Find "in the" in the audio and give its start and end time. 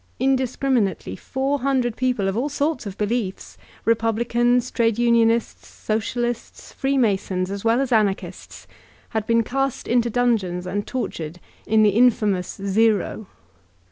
11.67-11.91